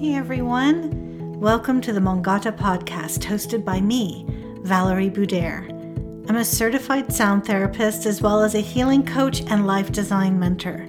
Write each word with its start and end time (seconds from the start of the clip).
Hey 0.00 0.14
everyone, 0.14 1.38
welcome 1.38 1.82
to 1.82 1.92
the 1.92 2.00
Mongata 2.00 2.52
podcast 2.52 3.18
hosted 3.18 3.66
by 3.66 3.82
me, 3.82 4.24
Valarie 4.62 5.14
Budayr. 5.14 5.68
I'm 6.26 6.36
a 6.36 6.44
certified 6.44 7.12
sound 7.12 7.44
therapist 7.44 8.06
as 8.06 8.22
well 8.22 8.42
as 8.42 8.54
a 8.54 8.60
healing 8.60 9.04
coach 9.04 9.42
and 9.42 9.66
life 9.66 9.92
design 9.92 10.38
mentor. 10.38 10.88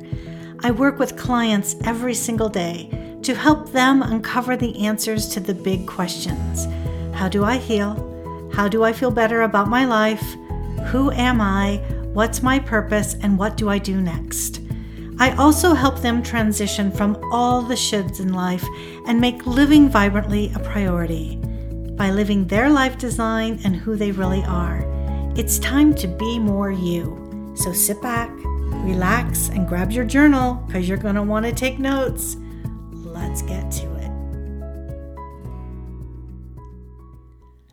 I 0.62 0.72
work 0.72 0.98
with 0.98 1.18
clients 1.18 1.76
every 1.84 2.14
single 2.14 2.48
day 2.48 2.90
to 3.24 3.36
help 3.36 3.74
them 3.74 4.02
uncover 4.02 4.56
the 4.56 4.86
answers 4.86 5.28
to 5.34 5.42
the 5.42 5.56
big 5.56 5.86
questions 5.88 6.68
How 7.14 7.28
do 7.28 7.44
I 7.44 7.58
heal? 7.58 8.50
How 8.54 8.70
do 8.70 8.86
I 8.86 8.94
feel 8.94 9.12
better 9.12 9.42
about 9.42 9.68
my 9.68 9.84
life? 9.84 10.24
Who 10.86 11.12
am 11.12 11.42
I? 11.42 11.84
What's 12.14 12.42
my 12.42 12.60
purpose? 12.60 13.18
And 13.22 13.38
what 13.38 13.58
do 13.58 13.68
I 13.68 13.78
do 13.78 14.00
next? 14.00 14.62
I 15.22 15.36
also 15.36 15.76
help 15.76 16.00
them 16.00 16.24
transition 16.24 16.92
from 16.92 17.16
all 17.32 17.62
the 17.62 17.76
shoulds 17.76 18.20
in 18.20 18.34
life 18.34 18.66
and 19.06 19.22
make 19.22 19.46
living 19.46 19.88
vibrantly 19.88 20.52
a 20.56 20.60
priority 20.62 21.36
by 21.96 22.10
living 22.10 22.48
their 22.48 22.72
life 22.72 22.98
design 22.98 23.60
and 23.64 23.76
who 23.76 23.96
they 23.96 24.12
really 24.12 24.44
are. 24.46 24.84
It's 25.36 25.60
time 25.60 25.94
to 25.98 26.08
be 26.08 26.40
more 26.40 26.72
you. 26.72 27.54
So 27.56 27.72
sit 27.72 28.02
back, 28.02 28.32
relax, 28.34 29.50
and 29.50 29.68
grab 29.68 29.92
your 29.92 30.06
journal 30.06 30.56
because 30.66 30.90
you're 30.90 30.98
going 30.98 31.14
to 31.14 31.22
want 31.22 31.46
to 31.46 31.54
take 31.54 31.78
notes. 31.78 32.36
Let's 32.92 33.44
get 33.44 33.70
to 33.74 33.96
it. 33.98 34.12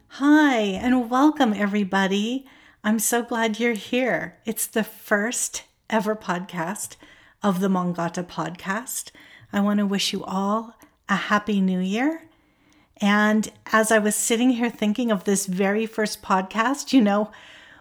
Hi, 0.09 0.59
and 0.59 1.09
welcome, 1.09 1.55
everybody. 1.55 2.47
I'm 2.85 2.99
so 2.99 3.23
glad 3.23 3.59
you're 3.59 3.73
here. 3.73 4.37
It's 4.45 4.67
the 4.67 4.85
first 4.85 5.63
ever 5.89 6.15
podcast 6.15 6.97
of 7.43 7.61
the 7.61 7.69
Mongata 7.69 8.23
podcast. 8.23 9.11
I 9.53 9.61
want 9.61 9.79
to 9.79 9.87
wish 9.87 10.13
you 10.13 10.25
all 10.25 10.75
a 11.09 11.17
happy 11.17 11.61
new 11.61 11.81
year. 11.81 12.23
And 13.01 13.51
as 13.73 13.93
I 13.93 13.99
was 13.99 14.15
sitting 14.15 14.51
here 14.51 14.71
thinking 14.71 15.11
of 15.11 15.25
this 15.25 15.47
very 15.47 15.87
first 15.87 16.21
podcast, 16.23 16.93
you 16.93 17.01
know, 17.01 17.31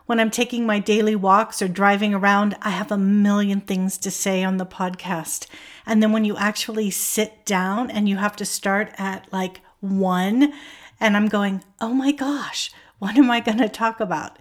when 0.06 0.20
I'm 0.20 0.32
taking 0.32 0.66
my 0.66 0.80
daily 0.80 1.16
walks 1.16 1.62
or 1.62 1.68
driving 1.68 2.14
around, 2.14 2.56
I 2.62 2.70
have 2.70 2.92
a 2.92 2.98
million 2.98 3.60
things 3.62 3.98
to 4.00 4.12
say 4.12 4.44
on 4.44 4.58
the 4.58 4.66
podcast. 4.66 5.48
And 5.86 6.02
then 6.02 6.12
when 6.12 6.24
you 6.24 6.38
actually 6.38 6.92
sit 6.92 7.46
down 7.46 7.92
and 7.92 8.08
you 8.08 8.18
have 8.18 8.36
to 8.38 8.46
start 8.46 8.92
at 8.98 9.32
like 9.34 9.60
one, 9.82 10.54
and 11.00 11.18
I'm 11.18 11.28
going, 11.28 11.64
oh 11.82 11.94
my 11.94 12.12
gosh, 12.12 12.72
what 13.00 13.18
am 13.18 13.30
I 13.30 13.42
going 13.42 13.58
to 13.58 13.70
talk 13.70 14.00
about? 14.00 14.40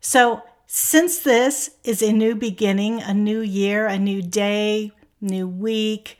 So 0.00 0.42
since 0.66 1.18
this 1.18 1.70
is 1.84 2.02
a 2.02 2.12
new 2.12 2.34
beginning, 2.34 3.00
a 3.00 3.14
new 3.14 3.40
year, 3.40 3.86
a 3.86 3.98
new 3.98 4.20
day, 4.22 4.92
new 5.20 5.46
week, 5.46 6.18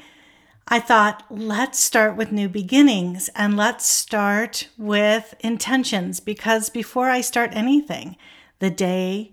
I 0.69 0.80
thought, 0.80 1.25
let's 1.30 1.78
start 1.78 2.16
with 2.16 2.33
new 2.33 2.48
beginnings 2.48 3.28
and 3.36 3.56
let's 3.56 3.86
start 3.86 4.69
with 4.77 5.34
intentions 5.41 6.19
because 6.19 6.70
before 6.70 7.08
I 7.08 7.20
start 7.20 7.50
anything, 7.55 8.17
the 8.58 8.70
day, 8.70 9.33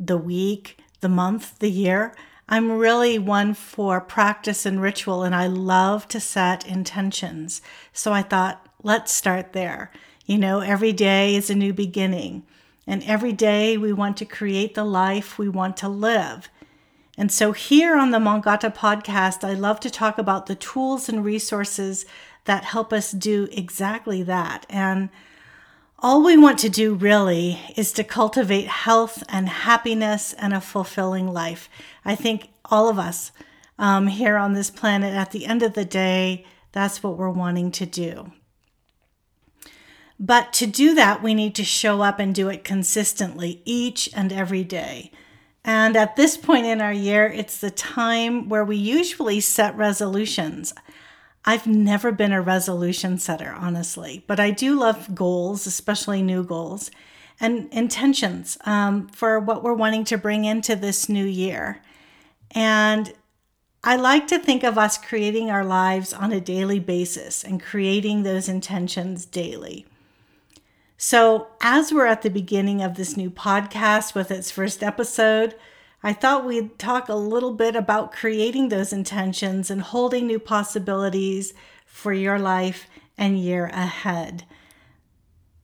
the 0.00 0.16
week, 0.16 0.78
the 1.00 1.08
month, 1.08 1.58
the 1.60 1.70
year, 1.70 2.14
I'm 2.48 2.72
really 2.72 3.18
one 3.18 3.54
for 3.54 4.00
practice 4.00 4.66
and 4.66 4.82
ritual 4.82 5.22
and 5.22 5.34
I 5.34 5.46
love 5.46 6.08
to 6.08 6.18
set 6.18 6.66
intentions. 6.66 7.62
So 7.92 8.12
I 8.12 8.22
thought, 8.22 8.66
let's 8.82 9.12
start 9.12 9.52
there. 9.52 9.92
You 10.26 10.38
know, 10.38 10.60
every 10.60 10.92
day 10.92 11.36
is 11.36 11.48
a 11.48 11.54
new 11.54 11.72
beginning. 11.72 12.44
And 12.86 13.02
every 13.04 13.32
day 13.32 13.76
we 13.76 13.92
want 13.92 14.16
to 14.18 14.24
create 14.24 14.74
the 14.74 14.84
life 14.84 15.38
we 15.38 15.48
want 15.48 15.76
to 15.78 15.88
live. 15.88 16.48
And 17.16 17.30
so, 17.30 17.52
here 17.52 17.96
on 17.96 18.10
the 18.10 18.18
Mongata 18.18 18.70
podcast, 18.70 19.44
I 19.44 19.52
love 19.52 19.80
to 19.80 19.90
talk 19.90 20.18
about 20.18 20.46
the 20.46 20.54
tools 20.54 21.08
and 21.08 21.24
resources 21.24 22.06
that 22.44 22.64
help 22.64 22.92
us 22.92 23.12
do 23.12 23.48
exactly 23.52 24.22
that. 24.22 24.66
And 24.68 25.10
all 25.98 26.24
we 26.24 26.36
want 26.36 26.58
to 26.60 26.68
do 26.68 26.94
really 26.94 27.60
is 27.76 27.92
to 27.92 28.02
cultivate 28.02 28.66
health 28.66 29.22
and 29.28 29.48
happiness 29.48 30.32
and 30.32 30.52
a 30.52 30.60
fulfilling 30.60 31.32
life. 31.32 31.68
I 32.04 32.16
think 32.16 32.48
all 32.64 32.88
of 32.88 32.98
us 32.98 33.30
um, 33.78 34.08
here 34.08 34.36
on 34.36 34.54
this 34.54 34.70
planet, 34.70 35.14
at 35.14 35.30
the 35.30 35.46
end 35.46 35.62
of 35.62 35.74
the 35.74 35.84
day, 35.84 36.44
that's 36.72 37.02
what 37.02 37.16
we're 37.16 37.30
wanting 37.30 37.70
to 37.72 37.86
do. 37.86 38.32
But 40.24 40.52
to 40.52 40.68
do 40.68 40.94
that, 40.94 41.20
we 41.20 41.34
need 41.34 41.56
to 41.56 41.64
show 41.64 42.00
up 42.00 42.20
and 42.20 42.32
do 42.32 42.48
it 42.48 42.62
consistently 42.62 43.60
each 43.64 44.08
and 44.14 44.32
every 44.32 44.62
day. 44.62 45.10
And 45.64 45.96
at 45.96 46.14
this 46.14 46.36
point 46.36 46.64
in 46.64 46.80
our 46.80 46.92
year, 46.92 47.26
it's 47.26 47.58
the 47.58 47.72
time 47.72 48.48
where 48.48 48.64
we 48.64 48.76
usually 48.76 49.40
set 49.40 49.76
resolutions. 49.76 50.74
I've 51.44 51.66
never 51.66 52.12
been 52.12 52.30
a 52.30 52.40
resolution 52.40 53.18
setter, 53.18 53.52
honestly, 53.58 54.22
but 54.28 54.38
I 54.38 54.52
do 54.52 54.78
love 54.78 55.12
goals, 55.12 55.66
especially 55.66 56.22
new 56.22 56.44
goals, 56.44 56.92
and 57.40 57.68
intentions 57.72 58.56
um, 58.64 59.08
for 59.08 59.40
what 59.40 59.64
we're 59.64 59.74
wanting 59.74 60.04
to 60.04 60.18
bring 60.18 60.44
into 60.44 60.76
this 60.76 61.08
new 61.08 61.26
year. 61.26 61.82
And 62.52 63.12
I 63.82 63.96
like 63.96 64.28
to 64.28 64.38
think 64.38 64.62
of 64.62 64.78
us 64.78 64.98
creating 64.98 65.50
our 65.50 65.64
lives 65.64 66.12
on 66.12 66.30
a 66.30 66.40
daily 66.40 66.78
basis 66.78 67.42
and 67.42 67.60
creating 67.60 68.22
those 68.22 68.48
intentions 68.48 69.26
daily. 69.26 69.84
So, 71.04 71.48
as 71.60 71.92
we're 71.92 72.06
at 72.06 72.22
the 72.22 72.30
beginning 72.30 72.80
of 72.80 72.94
this 72.94 73.16
new 73.16 73.28
podcast 73.28 74.14
with 74.14 74.30
its 74.30 74.52
first 74.52 74.84
episode, 74.84 75.56
I 76.00 76.12
thought 76.12 76.46
we'd 76.46 76.78
talk 76.78 77.08
a 77.08 77.16
little 77.16 77.54
bit 77.54 77.74
about 77.74 78.12
creating 78.12 78.68
those 78.68 78.92
intentions 78.92 79.68
and 79.68 79.82
holding 79.82 80.28
new 80.28 80.38
possibilities 80.38 81.54
for 81.84 82.12
your 82.12 82.38
life 82.38 82.88
and 83.18 83.36
year 83.36 83.66
ahead. 83.66 84.44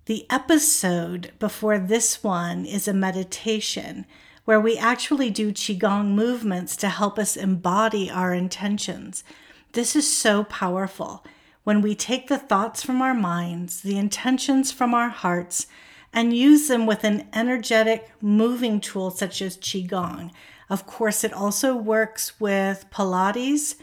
The 0.07 0.27
episode 0.29 1.31
before 1.39 1.79
this 1.79 2.25
one 2.25 2.67
is 2.67 2.89
a 2.89 2.93
meditation 2.93 4.07
where 4.45 4.61
we 4.61 4.77
actually 4.77 5.31
do 5.31 5.53
Qigong 5.53 6.17
movements 6.17 6.77
to 6.79 6.89
help 6.89 7.17
us 7.17 7.37
embody 7.37 8.11
our 8.11 8.35
intentions. 8.35 9.23
This 9.71 9.95
is 9.95 10.13
so 10.13 10.43
powerful 10.43 11.25
when 11.69 11.83
we 11.83 11.95
take 11.95 12.29
the 12.29 12.39
thoughts 12.39 12.83
from 12.83 13.03
our 13.03 13.13
minds, 13.13 13.83
the 13.83 13.99
intentions 13.99 14.73
from 14.73 14.95
our 14.95 15.11
hearts, 15.11 15.67
and 16.15 16.35
use 16.35 16.67
them 16.67 16.87
with 16.87 17.05
an 17.05 17.29
energetic 17.35 18.11
moving 18.23 18.81
tool 18.81 19.11
such 19.11 19.43
as 19.43 19.59
Qigong. 19.59 20.31
Of 20.71 20.87
course, 20.87 21.25
it 21.25 21.33
also 21.35 21.77
works 21.77 22.41
with 22.41 22.87
Pilates. 22.91 23.75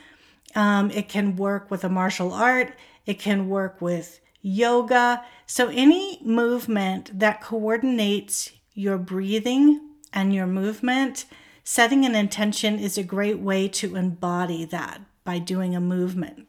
Um, 0.55 0.89
it 0.89 1.07
can 1.07 1.35
work 1.35 1.69
with 1.69 1.83
a 1.83 1.87
martial 1.87 2.33
art. 2.33 2.73
It 3.05 3.19
can 3.19 3.49
work 3.49 3.79
with 3.79 4.19
yoga. 4.41 5.23
So, 5.45 5.67
any 5.67 6.19
movement 6.23 7.19
that 7.19 7.39
coordinates 7.39 8.51
your 8.73 8.97
breathing 8.97 9.79
and 10.11 10.33
your 10.33 10.47
movement, 10.47 11.25
setting 11.63 12.03
an 12.03 12.15
intention 12.15 12.79
is 12.79 12.97
a 12.97 13.03
great 13.03 13.37
way 13.37 13.67
to 13.67 13.95
embody 13.95 14.65
that 14.65 15.01
by 15.23 15.37
doing 15.37 15.75
a 15.75 15.79
movement. 15.79 16.47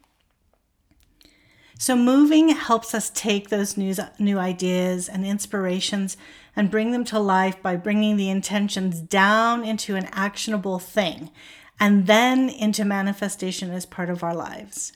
So 1.79 1.95
moving 1.95 2.49
helps 2.49 2.95
us 2.95 3.11
take 3.11 3.51
those 3.51 3.77
new, 3.77 3.95
new 4.19 4.39
ideas 4.39 5.09
and 5.09 5.27
inspirations 5.27 6.17
and 6.55 6.71
bring 6.71 6.91
them 6.91 7.05
to 7.05 7.19
life 7.19 7.61
by 7.63 7.77
bringing 7.77 8.17
the 8.17 8.31
intentions 8.31 8.99
down 9.01 9.63
into 9.63 9.95
an 9.95 10.09
actionable 10.13 10.79
thing 10.79 11.31
and 11.79 12.07
then 12.07 12.49
into 12.49 12.85
manifestation 12.85 13.71
as 13.71 13.85
part 13.85 14.09
of 14.09 14.23
our 14.23 14.35
lives. 14.35 14.95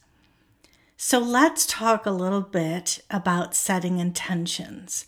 So 0.96 1.18
let's 1.18 1.66
talk 1.66 2.06
a 2.06 2.10
little 2.10 2.40
bit 2.40 3.00
about 3.10 3.54
setting 3.54 3.98
intentions. 3.98 5.06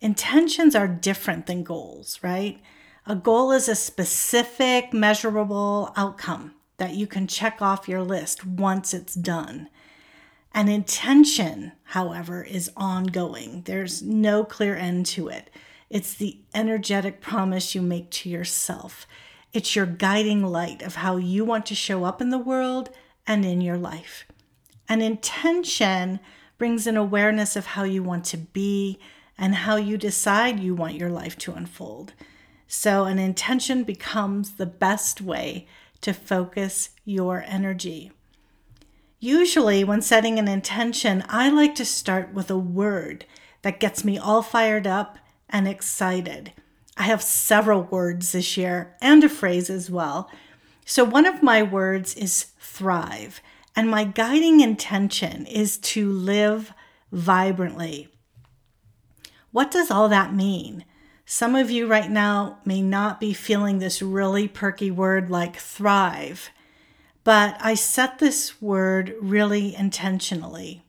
Intentions 0.00 0.76
are 0.76 0.88
different 0.88 1.46
than 1.46 1.64
goals, 1.64 2.20
right? 2.22 2.60
A 3.06 3.16
goal 3.16 3.50
is 3.50 3.68
a 3.68 3.74
specific, 3.74 4.92
measurable 4.92 5.92
outcome 5.96 6.54
that 6.76 6.94
you 6.94 7.06
can 7.06 7.26
check 7.26 7.60
off 7.60 7.88
your 7.88 8.02
list 8.02 8.46
once 8.46 8.94
it's 8.94 9.14
done. 9.14 9.68
An 10.52 10.68
intention, 10.68 11.72
however, 11.84 12.42
is 12.42 12.70
ongoing. 12.76 13.62
There's 13.66 14.02
no 14.02 14.44
clear 14.44 14.76
end 14.76 15.06
to 15.06 15.28
it. 15.28 15.48
It's 15.88 16.14
the 16.14 16.38
energetic 16.54 17.20
promise 17.20 17.74
you 17.74 17.82
make 17.82 18.10
to 18.10 18.28
yourself. 18.28 19.06
It's 19.52 19.74
your 19.74 19.86
guiding 19.86 20.44
light 20.44 20.82
of 20.82 20.96
how 20.96 21.16
you 21.16 21.44
want 21.44 21.66
to 21.66 21.74
show 21.74 22.04
up 22.04 22.20
in 22.20 22.30
the 22.30 22.38
world 22.38 22.90
and 23.26 23.44
in 23.44 23.60
your 23.60 23.76
life. 23.76 24.24
An 24.88 25.02
intention 25.02 26.20
brings 26.58 26.86
an 26.86 26.96
awareness 26.96 27.56
of 27.56 27.66
how 27.66 27.84
you 27.84 28.02
want 28.02 28.24
to 28.26 28.36
be 28.36 28.98
and 29.38 29.54
how 29.54 29.76
you 29.76 29.96
decide 29.96 30.60
you 30.60 30.74
want 30.74 30.94
your 30.94 31.10
life 31.10 31.38
to 31.38 31.52
unfold. 31.52 32.12
So, 32.68 33.04
an 33.04 33.18
intention 33.18 33.82
becomes 33.82 34.52
the 34.52 34.66
best 34.66 35.20
way 35.20 35.66
to 36.02 36.12
focus 36.12 36.90
your 37.04 37.42
energy. 37.46 38.12
Usually, 39.22 39.84
when 39.84 40.00
setting 40.00 40.38
an 40.38 40.48
intention, 40.48 41.22
I 41.28 41.50
like 41.50 41.74
to 41.74 41.84
start 41.84 42.32
with 42.32 42.50
a 42.50 42.56
word 42.56 43.26
that 43.60 43.78
gets 43.78 44.02
me 44.02 44.16
all 44.16 44.40
fired 44.40 44.86
up 44.86 45.18
and 45.50 45.68
excited. 45.68 46.54
I 46.96 47.02
have 47.02 47.22
several 47.22 47.82
words 47.82 48.32
this 48.32 48.56
year 48.56 48.96
and 49.02 49.22
a 49.22 49.28
phrase 49.28 49.68
as 49.68 49.90
well. 49.90 50.30
So, 50.86 51.04
one 51.04 51.26
of 51.26 51.42
my 51.42 51.62
words 51.62 52.14
is 52.14 52.52
thrive. 52.58 53.42
And 53.76 53.90
my 53.90 54.04
guiding 54.04 54.60
intention 54.60 55.46
is 55.46 55.76
to 55.78 56.10
live 56.10 56.72
vibrantly. 57.12 58.08
What 59.52 59.70
does 59.70 59.90
all 59.90 60.08
that 60.08 60.34
mean? 60.34 60.84
Some 61.24 61.54
of 61.54 61.70
you 61.70 61.86
right 61.86 62.10
now 62.10 62.58
may 62.64 62.82
not 62.82 63.20
be 63.20 63.32
feeling 63.32 63.78
this 63.78 64.00
really 64.00 64.48
perky 64.48 64.90
word 64.90 65.30
like 65.30 65.56
thrive, 65.56 66.50
but 67.24 67.56
I 67.60 67.74
set 67.74 68.18
this 68.18 68.60
word 68.62 69.14
really 69.20 69.74
intentionally. 69.74 70.82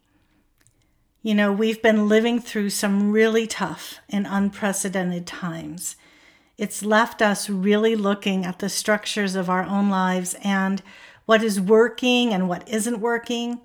You 1.21 1.35
know, 1.35 1.51
we've 1.51 1.81
been 1.81 2.07
living 2.07 2.39
through 2.39 2.71
some 2.71 3.11
really 3.11 3.45
tough 3.45 3.99
and 4.09 4.25
unprecedented 4.27 5.27
times. 5.27 5.95
It's 6.57 6.83
left 6.83 7.21
us 7.21 7.49
really 7.49 7.95
looking 7.95 8.45
at 8.45 8.59
the 8.59 8.69
structures 8.69 9.35
of 9.35 9.49
our 9.49 9.63
own 9.63 9.89
lives 9.89 10.35
and 10.43 10.81
what 11.25 11.43
is 11.43 11.61
working 11.61 12.33
and 12.33 12.49
what 12.49 12.67
isn't 12.67 12.99
working. 12.99 13.61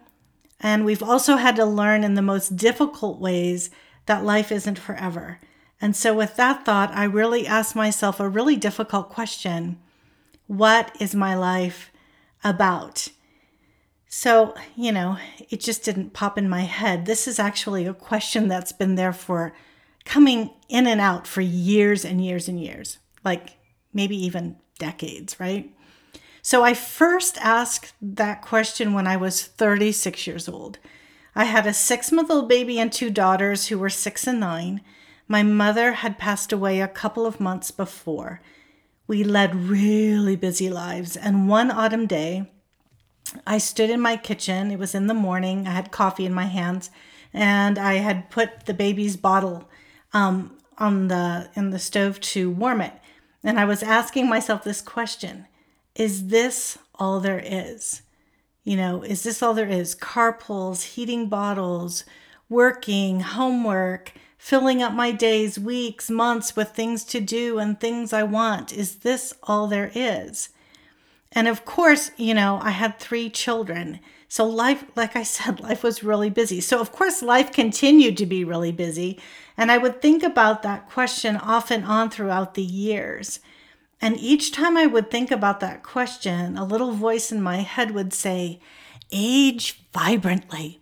And 0.61 0.85
we've 0.85 1.03
also 1.03 1.37
had 1.37 1.57
to 1.57 1.65
learn 1.65 2.05
in 2.05 2.15
the 2.15 2.23
most 2.23 2.57
difficult 2.57 3.21
ways 3.21 3.71
that 4.07 4.25
life 4.25 4.51
isn't 4.51 4.79
forever. 4.79 5.39
And 5.81 5.95
so, 5.95 6.15
with 6.15 6.37
that 6.37 6.65
thought, 6.65 6.91
I 6.95 7.05
really 7.05 7.47
asked 7.47 7.77
myself 7.77 8.19
a 8.19 8.29
really 8.29 8.57
difficult 8.57 9.11
question 9.11 9.79
What 10.47 10.95
is 11.01 11.15
my 11.15 11.35
life 11.35 11.91
about? 12.45 13.09
So, 14.09 14.55
you 14.77 14.93
know, 14.93 15.19
it 15.51 15.61
just 15.61 15.85
didn't 15.85 16.13
pop 16.13 16.39
in 16.39 16.49
my 16.49 16.63
head. 16.63 17.07
This 17.07 17.27
is 17.29 17.39
actually 17.39 17.87
a 17.87 17.95
question 17.95 18.49
that's 18.49 18.73
been 18.73 18.95
there 18.95 19.13
for 19.13 19.53
coming 20.05 20.51
in 20.69 20.87
and 20.87 21.01
out 21.01 21.27
for 21.27 21.41
years 21.41 22.05
and 22.05 22.25
years 22.25 22.49
and 22.49 22.61
years, 22.61 22.99
like 23.25 23.59
maybe 23.93 24.17
even 24.17 24.57
decades, 24.79 25.39
right? 25.41 25.73
So 26.41 26.63
I 26.63 26.75
first 26.75 27.37
asked 27.39 27.93
that 28.01 28.41
question 28.41 28.95
when 28.95 29.07
I 29.07 29.17
was 29.17 29.43
36 29.43 30.27
years 30.29 30.49
old. 30.49 30.79
I 31.35 31.45
had 31.45 31.67
a 31.67 31.75
six 31.75 32.13
month 32.13 32.31
old 32.31 32.49
baby 32.49 32.79
and 32.79 32.93
two 32.93 33.11
daughters 33.11 33.67
who 33.67 33.79
were 33.79 33.91
six 33.91 34.27
and 34.27 34.39
nine. 34.39 34.81
My 35.29 35.43
mother 35.43 35.93
had 35.93 36.19
passed 36.19 36.53
away 36.53 36.81
a 36.81 36.89
couple 36.89 37.27
of 37.27 37.41
months 37.41 37.71
before. 37.71 38.41
We 39.07 39.23
led 39.23 39.55
really 39.55 40.35
busy 40.37 40.69
lives, 40.69 41.17
and 41.17 41.49
one 41.49 41.71
autumn 41.71 42.07
day, 42.07 42.51
I 43.47 43.59
stood 43.59 43.91
in 43.91 44.01
my 44.01 44.17
kitchen. 44.17 44.71
It 44.71 44.79
was 44.79 44.95
in 44.95 45.07
the 45.07 45.15
morning. 45.15 45.67
I 45.67 45.71
had 45.71 45.93
coffee 45.93 46.27
in 46.27 46.35
my 46.35 46.47
hands, 46.47 46.91
and 47.33 47.79
I 47.79 47.95
had 47.95 48.31
put 48.31 48.67
the 48.67 48.75
baby's 48.75 49.17
bottle 49.17 49.69
um, 50.13 50.59
on 50.79 51.09
the 51.09 51.51
in 51.55 51.71
the 51.71 51.79
stove 51.79 52.21
to 52.21 52.51
warm 52.51 52.81
it. 52.81 52.95
And 53.45 53.61
I 53.61 53.65
was 53.65 53.83
asking 53.83 54.29
myself 54.29 54.65
this 54.65 54.81
question: 54.81 55.47
Is 55.95 56.29
this 56.29 56.79
all 56.97 57.21
there 57.21 57.43
is? 57.45 58.03
You 58.65 58.77
know, 58.77 59.03
is 59.03 59.23
this 59.23 59.43
all 59.43 59.55
there 59.55 59.69
is? 59.69 59.95
Carpools, 59.95 60.95
heating 60.95 61.29
bottles, 61.29 62.05
working, 62.49 63.21
homework, 63.21 64.13
filling 64.39 64.83
up 64.83 64.93
my 64.93 65.13
days, 65.13 65.59
weeks, 65.59 66.09
months 66.09 66.55
with 66.55 66.71
things 66.71 67.05
to 67.05 67.21
do 67.21 67.59
and 67.59 67.81
things 67.81 68.13
I 68.13 68.23
want. 68.23 68.73
Is 68.73 68.97
this 68.97 69.35
all 69.43 69.67
there 69.67 69.91
is? 69.95 70.51
And 71.33 71.49
of 71.49 71.65
course, 71.65 72.11
you 72.17 72.35
know, 72.35 72.61
I 72.63 72.71
had 72.71 72.99
three 72.99 73.29
children. 73.29 74.01
So 74.29 74.47
life, 74.47 74.85
like 74.95 75.17
I 75.17 75.23
said, 75.23 75.61
life 75.69 75.83
was 75.83 76.05
really 76.05 76.31
busy. 76.31 76.61
So 76.61 76.81
of 76.81 76.93
course, 76.93 77.23
life 77.23 77.53
continued 77.53 78.17
to 78.19 78.27
be 78.27 78.45
really 78.45 78.73
busy. 78.73 79.21
And 79.57 79.71
I 79.73 79.79
would 79.79 80.01
think 80.01 80.23
about 80.23 80.63
that 80.63 80.89
question 80.89 81.37
off 81.37 81.71
and 81.71 81.85
on 81.85 82.11
throughout 82.11 82.55
the 82.55 82.63
years. 82.63 83.41
And 84.01 84.19
each 84.19 84.53
time 84.53 84.77
I 84.77 84.87
would 84.87 85.11
think 85.11 85.31
about 85.31 85.61
that 85.61 85.83
question, 85.83 86.57
a 86.57 86.65
little 86.65 86.93
voice 86.93 87.33
in 87.33 87.41
my 87.41 87.59
head 87.59 87.93
would 87.93 88.13
say, 88.13 88.61
age 89.11 89.81
vibrantly. 89.93 90.81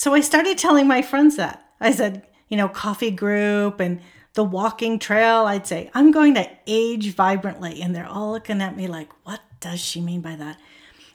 So 0.00 0.14
I 0.14 0.20
started 0.20 0.56
telling 0.56 0.88
my 0.88 1.02
friends 1.02 1.36
that. 1.36 1.62
I 1.78 1.90
said, 1.90 2.26
you 2.48 2.56
know, 2.56 2.70
coffee 2.70 3.10
group 3.10 3.80
and 3.80 4.00
the 4.32 4.42
walking 4.42 4.98
trail, 4.98 5.44
I'd 5.44 5.66
say, 5.66 5.90
I'm 5.92 6.10
going 6.10 6.32
to 6.36 6.48
age 6.66 7.14
vibrantly. 7.14 7.82
And 7.82 7.94
they're 7.94 8.08
all 8.08 8.30
looking 8.32 8.62
at 8.62 8.78
me 8.78 8.88
like, 8.88 9.10
what 9.26 9.40
does 9.60 9.78
she 9.78 10.00
mean 10.00 10.22
by 10.22 10.36
that? 10.36 10.58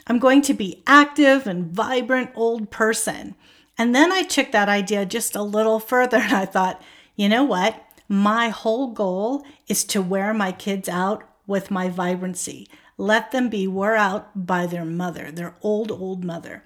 I'm 0.06 0.20
going 0.20 0.40
to 0.42 0.54
be 0.54 0.84
active 0.86 1.48
and 1.48 1.72
vibrant 1.72 2.30
old 2.36 2.70
person. 2.70 3.34
And 3.76 3.92
then 3.92 4.12
I 4.12 4.22
took 4.22 4.52
that 4.52 4.68
idea 4.68 5.04
just 5.04 5.34
a 5.34 5.42
little 5.42 5.80
further 5.80 6.18
and 6.18 6.32
I 6.32 6.44
thought, 6.46 6.80
you 7.16 7.28
know 7.28 7.42
what? 7.42 7.84
My 8.08 8.50
whole 8.50 8.92
goal 8.92 9.44
is 9.66 9.82
to 9.86 10.00
wear 10.00 10.32
my 10.32 10.52
kids 10.52 10.88
out 10.88 11.28
with 11.44 11.72
my 11.72 11.88
vibrancy. 11.88 12.68
Let 12.96 13.32
them 13.32 13.48
be 13.48 13.66
wore 13.66 13.96
out 13.96 14.46
by 14.46 14.66
their 14.66 14.84
mother, 14.84 15.32
their 15.32 15.56
old, 15.60 15.90
old 15.90 16.22
mother. 16.22 16.62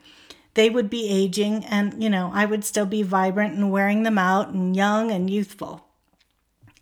They 0.55 0.69
would 0.69 0.91
be 0.91 1.09
aging, 1.09 1.65
and, 1.65 2.03
you 2.03 2.11
know, 2.11 2.31
I 2.35 2.45
would 2.45 2.65
still 2.65 2.87
be 2.87 3.03
vibrant 3.03 3.55
and 3.55 3.71
wearing 3.71 4.03
them 4.03 4.19
out 4.19 4.49
and 4.49 4.75
young 4.75 5.11
and 5.11 5.31
youthful. 5.31 5.87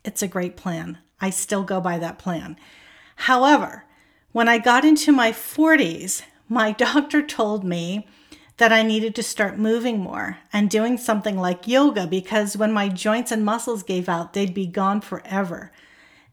It's 0.03 0.21
a 0.21 0.27
great 0.27 0.57
plan. 0.57 0.97
I 1.21 1.29
still 1.29 1.63
go 1.63 1.79
by 1.79 1.99
that 1.99 2.17
plan. 2.17 2.57
However, 3.15 3.85
when 4.31 4.47
I 4.47 4.57
got 4.57 4.85
into 4.85 5.11
my 5.11 5.31
40s, 5.31 6.23
my 6.47 6.71
doctor 6.77 7.21
told 7.21 7.63
me 7.63 8.07
that 8.57 8.73
I 8.73 8.83
needed 8.83 9.15
to 9.15 9.23
start 9.23 9.57
moving 9.57 9.99
more 9.99 10.37
and 10.51 10.69
doing 10.69 10.97
something 10.97 11.37
like 11.37 11.67
yoga 11.67 12.05
because 12.05 12.57
when 12.57 12.73
my 12.73 12.89
joints 12.89 13.31
and 13.31 13.45
muscles 13.45 13.83
gave 13.83 14.09
out, 14.09 14.33
they'd 14.33 14.53
be 14.53 14.67
gone 14.67 14.99
forever. 14.99 15.71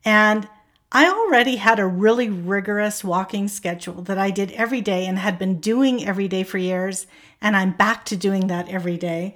And 0.04 0.48
I 0.96 1.10
already 1.10 1.56
had 1.56 1.78
a 1.78 1.86
really 1.86 2.30
rigorous 2.30 3.04
walking 3.04 3.48
schedule 3.48 4.00
that 4.04 4.16
I 4.16 4.30
did 4.30 4.50
every 4.52 4.80
day 4.80 5.04
and 5.04 5.18
had 5.18 5.38
been 5.38 5.60
doing 5.60 6.02
every 6.02 6.26
day 6.26 6.42
for 6.42 6.56
years, 6.56 7.06
and 7.38 7.54
I'm 7.54 7.72
back 7.72 8.06
to 8.06 8.16
doing 8.16 8.46
that 8.46 8.70
every 8.70 8.96
day. 8.96 9.34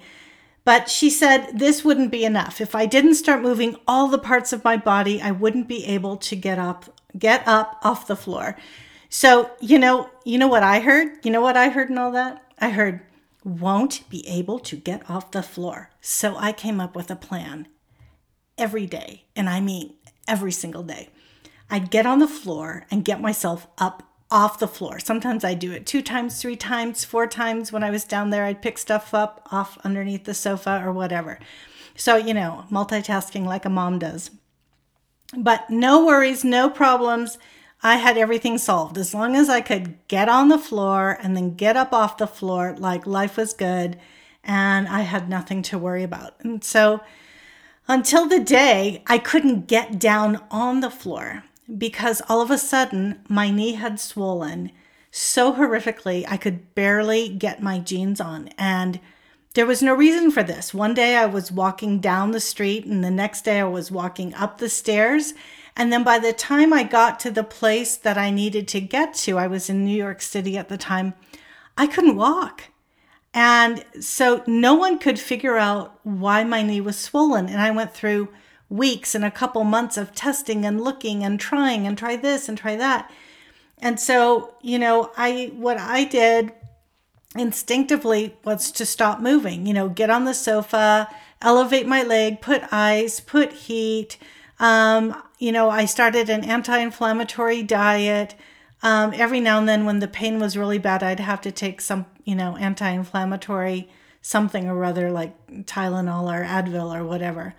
But 0.63 0.89
she 0.89 1.11
said 1.11 1.59
this 1.59 1.85
wouldn't 1.85 2.09
be 2.09 2.25
enough. 2.25 2.61
If 2.61 2.73
I 2.73 2.87
didn't 2.87 3.13
start 3.13 3.43
moving 3.43 3.75
all 3.87 4.07
the 4.07 4.17
parts 4.17 4.51
of 4.51 4.63
my 4.63 4.75
body, 4.75 5.21
I 5.21 5.29
wouldn't 5.29 5.67
be 5.67 5.85
able 5.85 6.17
to 6.17 6.35
get 6.35 6.57
up 6.57 6.99
get 7.15 7.47
up 7.47 7.77
off 7.83 8.07
the 8.07 8.15
floor. 8.15 8.57
So, 9.09 9.51
you 9.59 9.77
know, 9.77 10.09
you 10.25 10.39
know 10.39 10.47
what 10.47 10.63
I 10.63 10.79
heard? 10.79 11.23
You 11.23 11.29
know 11.29 11.41
what 11.41 11.57
I 11.57 11.69
heard 11.69 11.91
in 11.91 11.99
all 11.99 12.11
that? 12.13 12.43
I 12.57 12.71
heard, 12.71 13.01
won't 13.43 14.09
be 14.09 14.27
able 14.27 14.57
to 14.61 14.75
get 14.75 15.07
off 15.07 15.29
the 15.29 15.43
floor. 15.43 15.91
So 16.01 16.35
I 16.37 16.53
came 16.53 16.79
up 16.79 16.95
with 16.95 17.11
a 17.11 17.15
plan 17.15 17.67
every 18.57 18.87
day, 18.87 19.25
and 19.35 19.47
I 19.47 19.59
mean 19.59 19.93
every 20.27 20.51
single 20.51 20.81
day. 20.81 21.09
I'd 21.71 21.89
get 21.89 22.05
on 22.05 22.19
the 22.19 22.27
floor 22.27 22.85
and 22.91 23.05
get 23.05 23.21
myself 23.21 23.65
up 23.77 24.03
off 24.29 24.59
the 24.59 24.67
floor. 24.67 24.99
Sometimes 24.99 25.43
I'd 25.43 25.59
do 25.59 25.71
it 25.71 25.85
two 25.85 26.01
times, 26.01 26.41
three 26.41 26.57
times, 26.57 27.05
four 27.05 27.27
times. 27.27 27.71
When 27.71 27.83
I 27.83 27.89
was 27.89 28.03
down 28.03 28.29
there, 28.29 28.45
I'd 28.45 28.61
pick 28.61 28.77
stuff 28.77 29.13
up 29.13 29.47
off 29.51 29.77
underneath 29.85 30.25
the 30.25 30.33
sofa 30.33 30.83
or 30.85 30.91
whatever. 30.91 31.39
So, 31.95 32.17
you 32.17 32.33
know, 32.33 32.65
multitasking 32.69 33.45
like 33.45 33.65
a 33.65 33.69
mom 33.69 33.99
does. 33.99 34.31
But 35.35 35.69
no 35.69 36.05
worries, 36.05 36.43
no 36.43 36.69
problems. 36.69 37.37
I 37.81 37.95
had 37.95 38.17
everything 38.17 38.57
solved. 38.57 38.97
As 38.97 39.13
long 39.13 39.35
as 39.35 39.49
I 39.49 39.61
could 39.61 39.95
get 40.09 40.27
on 40.27 40.49
the 40.49 40.57
floor 40.57 41.17
and 41.21 41.35
then 41.35 41.55
get 41.55 41.77
up 41.77 41.93
off 41.93 42.17
the 42.17 42.27
floor, 42.27 42.75
like 42.77 43.07
life 43.07 43.37
was 43.37 43.53
good 43.53 43.97
and 44.43 44.87
I 44.87 45.01
had 45.01 45.29
nothing 45.29 45.61
to 45.63 45.77
worry 45.77 46.03
about. 46.03 46.35
And 46.41 46.63
so 46.63 47.01
until 47.87 48.27
the 48.27 48.39
day 48.39 49.03
I 49.07 49.17
couldn't 49.17 49.67
get 49.67 49.99
down 49.99 50.43
on 50.51 50.81
the 50.81 50.91
floor 50.91 51.43
because 51.77 52.21
all 52.27 52.41
of 52.41 52.51
a 52.51 52.57
sudden 52.57 53.21
my 53.27 53.49
knee 53.49 53.73
had 53.73 53.99
swollen 53.99 54.71
so 55.11 55.53
horrifically 55.53 56.25
I 56.27 56.37
could 56.37 56.73
barely 56.73 57.29
get 57.29 57.61
my 57.61 57.79
jeans 57.79 58.21
on. 58.21 58.49
And 58.57 58.99
there 59.53 59.65
was 59.65 59.83
no 59.83 59.93
reason 59.93 60.31
for 60.31 60.43
this. 60.43 60.73
One 60.73 60.93
day 60.93 61.17
I 61.17 61.25
was 61.25 61.51
walking 61.51 61.99
down 61.99 62.31
the 62.31 62.39
street, 62.39 62.85
and 62.85 63.03
the 63.03 63.11
next 63.11 63.43
day 63.43 63.59
I 63.59 63.65
was 63.65 63.91
walking 63.91 64.33
up 64.33 64.57
the 64.57 64.69
stairs, 64.69 65.33
and 65.75 65.91
then 65.91 66.03
by 66.03 66.19
the 66.19 66.31
time 66.31 66.71
I 66.71 66.83
got 66.83 67.19
to 67.21 67.31
the 67.31 67.43
place 67.43 67.97
that 67.97 68.17
I 68.17 68.31
needed 68.31 68.67
to 68.69 68.81
get 68.81 69.13
to, 69.15 69.37
I 69.37 69.47
was 69.47 69.69
in 69.69 69.83
New 69.83 69.95
York 69.95 70.21
City 70.21 70.57
at 70.57 70.69
the 70.69 70.77
time, 70.77 71.13
I 71.77 71.87
couldn't 71.87 72.15
walk. 72.15 72.69
And 73.33 73.83
so 73.99 74.43
no 74.45 74.73
one 74.73 74.99
could 74.99 75.19
figure 75.19 75.57
out 75.57 75.99
why 76.03 76.43
my 76.43 76.61
knee 76.61 76.81
was 76.81 76.97
swollen. 76.97 77.47
And 77.47 77.61
I 77.61 77.71
went 77.71 77.93
through 77.93 78.29
weeks 78.71 79.13
and 79.13 79.25
a 79.25 79.29
couple 79.29 79.63
months 79.63 79.97
of 79.97 80.15
testing 80.15 80.65
and 80.65 80.81
looking 80.81 81.23
and 81.23 81.39
trying 81.39 81.85
and 81.85 81.97
try 81.97 82.15
this 82.15 82.47
and 82.47 82.57
try 82.57 82.75
that. 82.75 83.11
And 83.79 83.99
so, 83.99 84.55
you 84.61 84.79
know, 84.79 85.11
I 85.17 85.51
what 85.55 85.77
I 85.77 86.05
did 86.05 86.53
instinctively 87.35 88.35
was 88.43 88.71
to 88.71 88.85
stop 88.85 89.19
moving, 89.19 89.65
you 89.65 89.73
know, 89.73 89.89
get 89.89 90.09
on 90.09 90.25
the 90.25 90.33
sofa, 90.33 91.07
elevate 91.41 91.87
my 91.87 92.01
leg, 92.01 92.41
put 92.41 92.71
ice, 92.71 93.19
put 93.19 93.53
heat, 93.53 94.17
um, 94.61 95.19
you 95.39 95.51
know, 95.51 95.71
I 95.71 95.85
started 95.85 96.29
an 96.29 96.45
anti 96.45 96.77
inflammatory 96.77 97.63
diet. 97.63 98.35
Um, 98.83 99.11
every 99.15 99.39
now 99.39 99.57
and 99.57 99.67
then, 99.67 99.85
when 99.85 99.99
the 99.99 100.07
pain 100.07 100.39
was 100.39 100.55
really 100.55 100.77
bad, 100.77 101.03
I'd 101.03 101.19
have 101.19 101.41
to 101.41 101.51
take 101.51 101.81
some, 101.81 102.05
you 102.23 102.35
know, 102.35 102.55
anti 102.57 102.87
inflammatory 102.87 103.89
something 104.21 104.69
or 104.69 104.83
other 104.85 105.11
like 105.11 105.35
Tylenol 105.65 106.31
or 106.31 106.45
Advil 106.45 106.95
or 106.95 107.03
whatever. 107.03 107.55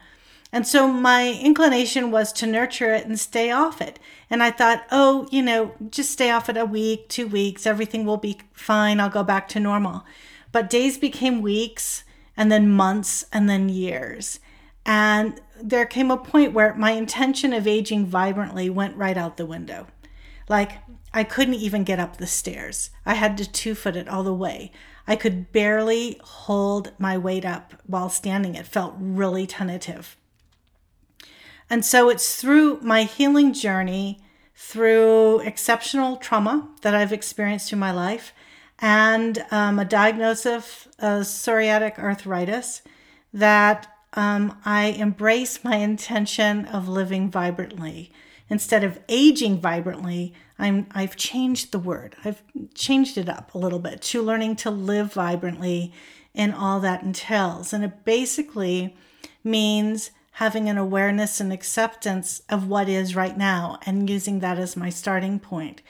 And 0.52 0.66
so 0.66 0.87
my 0.87 1.32
inclination 1.32 2.11
was 2.11 2.30
to 2.35 2.47
nurture 2.47 2.92
it 2.92 3.06
and 3.06 3.18
stay 3.18 3.50
off 3.50 3.80
it. 3.80 3.99
And 4.28 4.42
I 4.42 4.50
thought, 4.50 4.85
oh, 4.90 5.26
you 5.30 5.40
know, 5.40 5.73
just 5.88 6.11
stay 6.11 6.30
off 6.30 6.50
it 6.50 6.59
a 6.59 6.66
week, 6.66 7.09
two 7.09 7.26
weeks, 7.26 7.66
everything 7.66 8.04
will 8.04 8.18
be 8.18 8.38
fine. 8.52 9.00
I'll 9.00 9.09
go 9.09 9.23
back 9.23 9.49
to 9.49 9.61
normal. 9.61 10.04
But 10.52 10.68
days 10.68 10.99
became 10.99 11.40
weeks 11.40 12.04
and 12.37 12.52
then 12.52 12.68
months 12.68 13.25
and 13.32 13.49
then 13.49 13.71
years. 13.71 14.40
And 14.85 15.40
there 15.62 15.87
came 15.87 16.11
a 16.11 16.18
point 16.18 16.52
where 16.52 16.75
my 16.75 16.90
intention 16.90 17.54
of 17.54 17.66
aging 17.66 18.06
vibrantly 18.06 18.68
went 18.68 18.97
right 18.97 19.16
out 19.16 19.38
the 19.38 19.47
window. 19.47 19.87
Like, 20.49 20.73
I 21.14 21.25
couldn't 21.25 21.54
even 21.54 21.85
get 21.85 22.00
up 22.00 22.16
the 22.16 22.26
stairs. 22.26 22.90
I 23.06 23.14
had 23.14 23.38
to 23.38 23.50
two 23.50 23.75
foot 23.75 23.97
it 23.97 24.09
all 24.09 24.23
the 24.23 24.35
way. 24.35 24.73
I 25.06 25.16
could 25.16 25.52
barely 25.52 26.21
hold 26.23 26.92
my 26.99 27.16
weight 27.16 27.44
up 27.44 27.75
while 27.87 28.09
standing. 28.09 28.54
It 28.54 28.66
felt 28.66 28.94
really 28.99 29.47
tentative. 29.47 30.16
And 31.73 31.87
so 31.87 32.11
it's 32.11 32.37
through 32.37 32.81
my 32.83 33.05
healing 33.05 33.55
journey, 33.55 34.21
through 34.55 35.41
exceptional 35.41 36.17
trauma 36.19 36.69
that 36.83 36.95
I've 36.95 37.14
experienced 37.14 37.71
through 37.71 37.79
my 37.79 37.93
life, 37.93 38.35
and 38.79 39.43
um, 39.50 39.79
a 39.79 39.87
diagnosis 39.87 40.87
of 40.99 41.25
psoriatic 41.25 41.99
arthritis 41.99 42.83
that 43.33 43.91
um, 44.12 44.59
I 44.67 44.88
embrace 44.88 45.64
my 45.64 45.76
intention 45.76 46.67
of 46.67 46.91
living 46.91 47.31
vibrantly. 47.31 48.12
Instead 48.50 48.85
of 48.85 49.00
aging 49.09 49.59
vibrantly, 49.59 50.35
I'm, 50.59 50.88
I've 50.95 51.17
changed 51.17 51.73
the 51.73 51.79
word. 51.79 52.17
I've 52.23 52.43
changed 52.75 53.17
it 53.17 53.31
up 53.31 53.55
a 53.55 53.59
little 53.59 53.79
bit 53.79 54.02
to 54.02 54.21
learning 54.21 54.57
to 54.57 54.71
live 54.71 55.14
vibrantly 55.14 55.95
and 56.35 56.55
all 56.55 56.81
that 56.81 57.02
entails. 57.02 57.73
And 57.73 57.83
it 57.83 58.05
basically 58.05 58.95
means 59.43 60.11
having 60.33 60.69
an 60.69 60.79
awareness 60.79 61.41
and 61.41 61.53
acceptance 61.53 62.43
of 62.49 62.67
what 62.67 62.89
is 62.89 63.15
right 63.15 63.37
now 63.37 63.79
and 63.85 64.09
using 64.09 64.41
that 64.41 64.59
as 64.59 64.77
my 64.77 64.89
starting 64.89 65.39
point. 65.39 65.83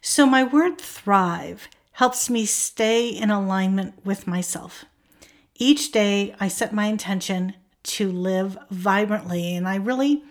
So, 0.00 0.26
my 0.26 0.44
word 0.44 0.80
thrive 0.80 1.68
helps 1.92 2.30
me 2.30 2.46
stay 2.46 3.08
in 3.08 3.30
alignment 3.30 4.04
with 4.04 4.26
myself. 4.26 4.84
Each 5.56 5.92
day, 5.92 6.34
I 6.40 6.48
set 6.48 6.72
my 6.72 6.86
intention 6.86 7.54
to 7.82 8.10
live 8.10 8.56
vibrantly, 8.70 9.54
and 9.54 9.68
I 9.68 9.76
really 9.76 10.22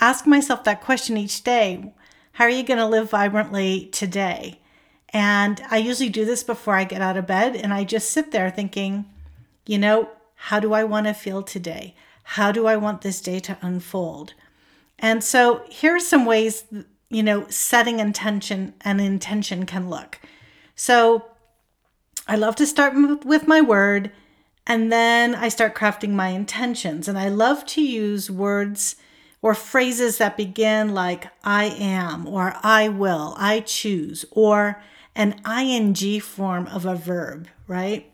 ask 0.00 0.26
myself 0.26 0.64
that 0.64 0.82
question 0.82 1.16
each 1.16 1.44
day 1.44 1.94
How 2.32 2.44
are 2.44 2.50
you 2.50 2.64
going 2.64 2.78
to 2.78 2.86
live 2.86 3.10
vibrantly 3.10 3.86
today? 3.86 4.60
And 5.10 5.62
I 5.70 5.76
usually 5.76 6.08
do 6.08 6.24
this 6.24 6.42
before 6.42 6.74
I 6.74 6.82
get 6.82 7.00
out 7.00 7.16
of 7.16 7.26
bed, 7.26 7.54
and 7.54 7.72
I 7.72 7.84
just 7.84 8.10
sit 8.10 8.32
there 8.32 8.50
thinking, 8.50 9.04
you 9.64 9.78
know, 9.78 10.10
how 10.34 10.58
do 10.60 10.74
I 10.74 10.82
want 10.82 11.06
to 11.06 11.14
feel 11.14 11.42
today? 11.42 11.94
How 12.24 12.52
do 12.52 12.66
I 12.66 12.76
want 12.76 13.02
this 13.02 13.20
day 13.20 13.38
to 13.40 13.58
unfold? 13.62 14.34
And 14.98 15.22
so 15.22 15.64
here 15.68 15.96
are 15.96 16.00
some 16.00 16.24
ways, 16.24 16.64
you 17.08 17.22
know, 17.22 17.46
setting 17.48 18.00
intention 18.00 18.74
and 18.80 19.00
intention 19.00 19.66
can 19.66 19.88
look. 19.88 20.20
So 20.74 21.26
I 22.26 22.36
love 22.36 22.56
to 22.56 22.66
start 22.66 22.94
with 23.24 23.46
my 23.46 23.60
word 23.60 24.10
and 24.66 24.90
then 24.90 25.34
I 25.34 25.48
start 25.48 25.74
crafting 25.74 26.10
my 26.10 26.28
intentions. 26.28 27.06
And 27.06 27.18
I 27.18 27.28
love 27.28 27.66
to 27.66 27.82
use 27.82 28.30
words 28.30 28.96
or 29.42 29.54
phrases 29.54 30.16
that 30.18 30.38
begin 30.38 30.94
like 30.94 31.28
I 31.44 31.64
am, 31.64 32.26
or 32.26 32.56
I 32.62 32.88
will, 32.88 33.34
I 33.36 33.60
choose, 33.60 34.24
or 34.30 34.82
an 35.14 35.38
ing 35.46 36.20
form 36.20 36.66
of 36.68 36.86
a 36.86 36.94
verb, 36.94 37.48
right? 37.66 38.10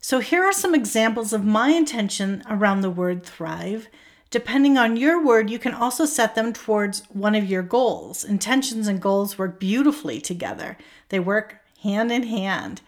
So 0.00 0.20
here 0.20 0.42
are 0.42 0.52
some 0.52 0.74
examples 0.74 1.32
of 1.34 1.44
my 1.44 1.70
intention 1.70 2.42
around 2.48 2.80
the 2.80 2.90
word 2.90 3.22
thrive. 3.22 3.88
Depending 4.30 4.78
on 4.78 4.96
your 4.96 5.22
word, 5.22 5.50
you 5.50 5.58
can 5.58 5.74
also 5.74 6.06
set 6.06 6.34
them 6.34 6.52
towards 6.52 7.02
one 7.10 7.34
of 7.34 7.50
your 7.50 7.62
goals. 7.62 8.24
Intentions 8.24 8.88
and 8.88 9.00
goals 9.00 9.36
work 9.36 9.60
beautifully 9.60 10.20
together, 10.20 10.78
they 11.10 11.20
work 11.20 11.58
hand 11.82 12.10
in 12.10 12.22
hand. 12.24 12.80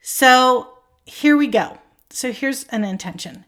So 0.00 0.78
here 1.04 1.36
we 1.36 1.48
go. 1.48 1.78
So 2.10 2.32
here's 2.32 2.64
an 2.64 2.84
intention 2.84 3.44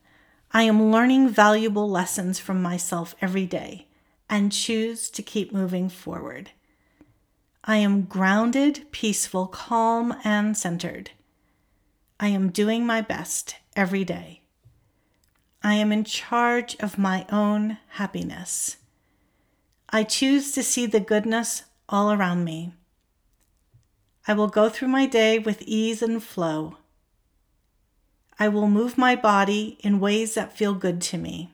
I 0.50 0.62
am 0.62 0.90
learning 0.90 1.28
valuable 1.28 1.88
lessons 1.88 2.38
from 2.38 2.62
myself 2.62 3.14
every 3.20 3.46
day 3.46 3.86
and 4.28 4.50
choose 4.50 5.10
to 5.10 5.22
keep 5.22 5.52
moving 5.52 5.88
forward. 5.88 6.50
I 7.62 7.76
am 7.76 8.02
grounded, 8.02 8.86
peaceful, 8.90 9.46
calm, 9.46 10.16
and 10.24 10.56
centered. 10.56 11.10
I 12.24 12.28
am 12.28 12.48
doing 12.48 12.86
my 12.86 13.02
best 13.02 13.56
every 13.76 14.02
day. 14.02 14.40
I 15.62 15.74
am 15.74 15.92
in 15.92 16.04
charge 16.04 16.74
of 16.80 16.96
my 16.96 17.26
own 17.30 17.76
happiness. 18.00 18.78
I 19.90 20.04
choose 20.04 20.50
to 20.52 20.62
see 20.62 20.86
the 20.86 21.00
goodness 21.00 21.64
all 21.86 22.10
around 22.10 22.42
me. 22.42 22.72
I 24.26 24.32
will 24.32 24.48
go 24.48 24.70
through 24.70 24.88
my 24.88 25.04
day 25.04 25.38
with 25.38 25.60
ease 25.66 26.00
and 26.00 26.22
flow. 26.22 26.78
I 28.38 28.48
will 28.48 28.68
move 28.68 28.96
my 28.96 29.14
body 29.14 29.76
in 29.80 30.00
ways 30.00 30.32
that 30.32 30.56
feel 30.56 30.72
good 30.72 31.02
to 31.02 31.18
me. 31.18 31.52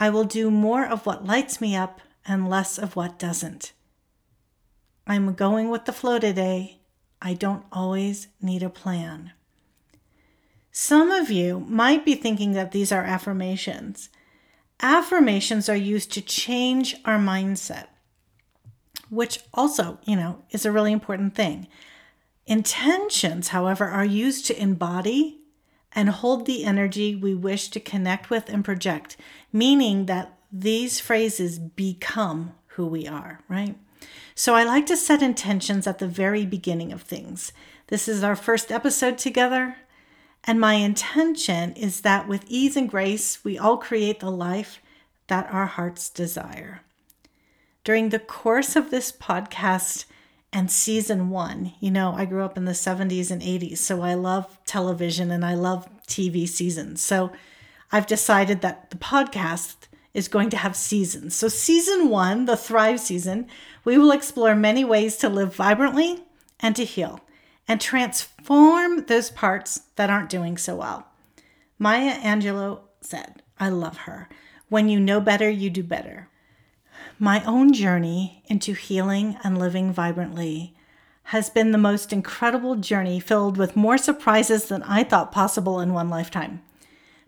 I 0.00 0.10
will 0.10 0.24
do 0.24 0.50
more 0.50 0.84
of 0.84 1.06
what 1.06 1.24
lights 1.24 1.60
me 1.60 1.76
up 1.76 2.00
and 2.26 2.50
less 2.50 2.78
of 2.78 2.96
what 2.96 3.20
doesn't. 3.20 3.74
I'm 5.06 5.34
going 5.34 5.70
with 5.70 5.84
the 5.84 5.92
flow 5.92 6.18
today. 6.18 6.80
I 7.24 7.34
don't 7.34 7.64
always 7.72 8.28
need 8.40 8.62
a 8.62 8.70
plan. 8.70 9.32
Some 10.70 11.10
of 11.10 11.30
you 11.30 11.60
might 11.60 12.04
be 12.04 12.14
thinking 12.14 12.52
that 12.52 12.70
these 12.70 12.92
are 12.92 13.02
affirmations. 13.02 14.10
Affirmations 14.80 15.68
are 15.68 15.76
used 15.76 16.12
to 16.12 16.20
change 16.20 16.94
our 17.04 17.18
mindset 17.18 17.86
which 19.14 19.40
also, 19.52 19.98
you 20.04 20.16
know, 20.16 20.42
is 20.50 20.64
a 20.64 20.72
really 20.72 20.92
important 20.92 21.34
thing. 21.34 21.68
Intentions, 22.46 23.48
however, 23.48 23.88
are 23.88 24.04
used 24.04 24.46
to 24.46 24.60
embody 24.60 25.40
and 25.92 26.08
hold 26.10 26.46
the 26.46 26.64
energy 26.64 27.14
we 27.14 27.34
wish 27.34 27.68
to 27.68 27.80
connect 27.80 28.28
with 28.28 28.48
and 28.48 28.64
project, 28.64 29.16
meaning 29.52 30.06
that 30.06 30.36
these 30.52 31.00
phrases 31.00 31.58
become 31.58 32.52
who 32.68 32.86
we 32.86 33.06
are, 33.06 33.40
right? 33.48 33.76
So 34.34 34.54
I 34.54 34.64
like 34.64 34.86
to 34.86 34.96
set 34.96 35.22
intentions 35.22 35.86
at 35.86 35.98
the 35.98 36.08
very 36.08 36.46
beginning 36.46 36.92
of 36.92 37.02
things. 37.02 37.52
This 37.88 38.08
is 38.08 38.22
our 38.22 38.36
first 38.36 38.72
episode 38.72 39.18
together, 39.18 39.76
and 40.44 40.60
my 40.60 40.74
intention 40.74 41.72
is 41.74 42.00
that 42.00 42.28
with 42.28 42.44
ease 42.48 42.76
and 42.76 42.88
grace, 42.88 43.44
we 43.44 43.58
all 43.58 43.76
create 43.76 44.20
the 44.20 44.30
life 44.30 44.80
that 45.28 45.48
our 45.52 45.66
hearts 45.66 46.08
desire 46.08 46.82
during 47.84 48.08
the 48.08 48.18
course 48.18 48.76
of 48.76 48.90
this 48.90 49.12
podcast 49.12 50.06
and 50.52 50.70
season 50.70 51.30
one, 51.30 51.74
you 51.80 51.90
know, 51.90 52.14
I 52.16 52.24
grew 52.24 52.44
up 52.44 52.56
in 52.56 52.64
the 52.64 52.72
70s 52.72 53.30
and 53.30 53.42
80s, 53.42 53.78
so 53.78 54.02
I 54.02 54.14
love 54.14 54.58
television 54.64 55.30
and 55.30 55.44
I 55.44 55.54
love 55.54 55.88
TV 56.06 56.48
seasons. 56.48 57.02
So 57.02 57.32
I've 57.92 58.06
decided 58.06 58.62
that 58.62 58.90
the 58.90 58.96
podcast 58.96 59.76
is 60.14 60.28
going 60.28 60.48
to 60.50 60.56
have 60.56 60.76
seasons. 60.76 61.34
So, 61.34 61.48
season 61.48 62.08
one, 62.08 62.44
the 62.44 62.56
Thrive 62.56 63.00
season, 63.00 63.48
we 63.84 63.98
will 63.98 64.12
explore 64.12 64.54
many 64.54 64.84
ways 64.84 65.16
to 65.18 65.28
live 65.28 65.54
vibrantly 65.54 66.24
and 66.60 66.74
to 66.76 66.84
heal 66.84 67.20
and 67.66 67.80
transform 67.80 69.06
those 69.06 69.30
parts 69.30 69.82
that 69.96 70.10
aren't 70.10 70.30
doing 70.30 70.56
so 70.56 70.76
well. 70.76 71.06
Maya 71.78 72.18
Angelou 72.20 72.80
said, 73.00 73.42
I 73.58 73.68
love 73.68 73.98
her. 73.98 74.28
When 74.68 74.88
you 74.88 75.00
know 75.00 75.20
better, 75.20 75.48
you 75.48 75.70
do 75.70 75.82
better. 75.82 76.28
My 77.18 77.44
own 77.44 77.72
journey 77.72 78.42
into 78.46 78.72
healing 78.74 79.36
and 79.44 79.58
living 79.58 79.92
vibrantly 79.92 80.74
has 81.28 81.48
been 81.48 81.70
the 81.70 81.78
most 81.78 82.12
incredible 82.12 82.76
journey 82.76 83.18
filled 83.18 83.56
with 83.56 83.76
more 83.76 83.96
surprises 83.96 84.66
than 84.66 84.82
I 84.82 85.04
thought 85.04 85.32
possible 85.32 85.80
in 85.80 85.92
one 85.92 86.10
lifetime. 86.10 86.62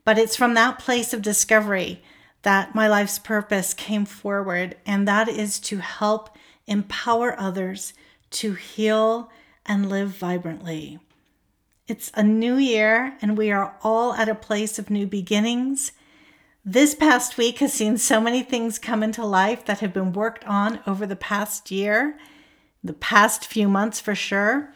But 0.05 0.19
it's 0.19 0.37
from 0.37 0.55
that 0.55 0.79
place 0.79 1.13
of 1.13 1.23
discovery 1.23 2.03
that 2.43 2.75
my 2.75 2.89
life's 2.89 3.19
purpose 3.19 3.75
came 3.75 4.05
forward, 4.05 4.77
and 4.85 5.09
that 5.09 5.29
is 5.29 5.59
to 5.61 5.79
help 5.79 6.36
empower 6.67 7.39
others 7.39 7.93
to 8.31 8.55
heal 8.55 9.31
and 9.65 9.89
live 9.89 10.11
vibrantly. 10.11 10.99
It's 11.87 12.11
a 12.15 12.23
new 12.23 12.57
year, 12.57 13.17
and 13.23 13.39
we 13.39 13.51
are 13.51 13.77
all 13.83 14.15
at 14.15 14.29
a 14.29 14.35
place 14.35 14.79
of 14.79 14.91
new 14.91 15.07
beginnings 15.07 15.93
this 16.69 16.97
past 16.97 17.39
week 17.39 17.61
has 17.61 17.73
seen 17.73 17.97
so 17.97 18.21
many 18.21 18.43
things 18.43 18.81
come 18.81 19.05
into 19.05 19.25
life 19.25 19.65
that 19.67 19.79
have 19.79 19.93
been 19.93 20.13
worked 20.13 20.45
on 20.49 20.81
over 20.85 21.07
the 21.07 21.15
past 21.15 21.71
year, 21.71 22.19
the 22.83 22.93
past 22.93 23.47
few 23.47 23.69
months 23.69 24.01
for 24.01 24.17
sure. 24.17 24.75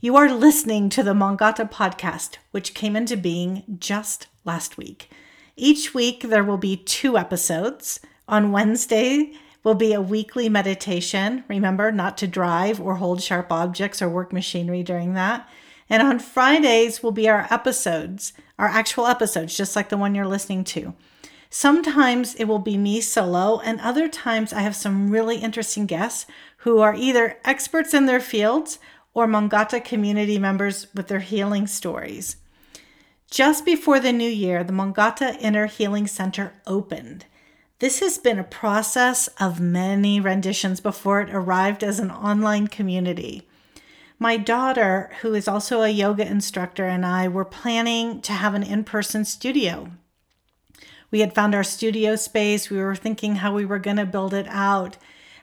You 0.00 0.16
are 0.16 0.32
listening 0.32 0.88
to 0.88 1.02
the 1.02 1.12
Mongata 1.12 1.66
podcast, 1.66 2.38
which 2.52 2.72
came 2.72 2.96
into 2.96 3.18
being 3.18 3.64
just 3.78 4.28
last 4.46 4.78
week. 4.78 5.10
Each 5.56 5.92
week, 5.92 6.22
there 6.22 6.42
will 6.42 6.56
be 6.56 6.74
two 6.74 7.18
episodes. 7.18 8.00
On 8.26 8.50
Wednesday, 8.50 9.34
will 9.66 9.74
be 9.74 9.92
a 9.92 10.00
weekly 10.00 10.48
meditation. 10.48 11.42
Remember 11.48 11.90
not 11.90 12.16
to 12.16 12.28
drive 12.28 12.80
or 12.80 12.94
hold 12.94 13.20
sharp 13.20 13.50
objects 13.50 14.00
or 14.00 14.08
work 14.08 14.32
machinery 14.32 14.84
during 14.84 15.14
that. 15.14 15.48
And 15.90 16.04
on 16.04 16.20
Fridays 16.20 17.02
will 17.02 17.10
be 17.10 17.28
our 17.28 17.48
episodes, 17.50 18.32
our 18.60 18.68
actual 18.68 19.08
episodes, 19.08 19.56
just 19.56 19.74
like 19.74 19.88
the 19.88 19.96
one 19.96 20.14
you're 20.14 20.24
listening 20.24 20.62
to. 20.66 20.94
Sometimes 21.50 22.36
it 22.36 22.44
will 22.44 22.60
be 22.60 22.78
me 22.78 23.00
solo, 23.00 23.58
and 23.58 23.80
other 23.80 24.06
times 24.06 24.52
I 24.52 24.60
have 24.60 24.76
some 24.76 25.10
really 25.10 25.38
interesting 25.38 25.86
guests 25.86 26.26
who 26.58 26.78
are 26.78 26.94
either 26.94 27.38
experts 27.44 27.92
in 27.92 28.06
their 28.06 28.20
fields 28.20 28.78
or 29.14 29.26
Mongata 29.26 29.80
community 29.80 30.38
members 30.38 30.86
with 30.94 31.08
their 31.08 31.18
healing 31.18 31.66
stories. 31.66 32.36
Just 33.32 33.64
before 33.64 33.98
the 33.98 34.12
new 34.12 34.30
year, 34.30 34.62
the 34.62 34.72
Mongata 34.72 35.36
Inner 35.40 35.66
Healing 35.66 36.06
Center 36.06 36.52
opened. 36.68 37.24
This 37.78 38.00
has 38.00 38.16
been 38.16 38.38
a 38.38 38.44
process 38.44 39.28
of 39.38 39.60
many 39.60 40.18
renditions 40.18 40.80
before 40.80 41.20
it 41.20 41.28
arrived 41.30 41.84
as 41.84 42.00
an 42.00 42.10
online 42.10 42.68
community. 42.68 43.46
My 44.18 44.38
daughter, 44.38 45.10
who 45.20 45.34
is 45.34 45.46
also 45.46 45.82
a 45.82 45.90
yoga 45.90 46.26
instructor, 46.26 46.86
and 46.86 47.04
I 47.04 47.28
were 47.28 47.44
planning 47.44 48.22
to 48.22 48.32
have 48.32 48.54
an 48.54 48.62
in 48.62 48.82
person 48.84 49.26
studio. 49.26 49.90
We 51.10 51.20
had 51.20 51.34
found 51.34 51.54
our 51.54 51.62
studio 51.62 52.16
space. 52.16 52.70
We 52.70 52.78
were 52.78 52.96
thinking 52.96 53.36
how 53.36 53.52
we 53.52 53.66
were 53.66 53.78
going 53.78 53.98
to 53.98 54.06
build 54.06 54.32
it 54.32 54.46
out. 54.48 54.96